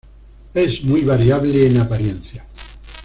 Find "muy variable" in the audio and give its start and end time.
0.83-1.67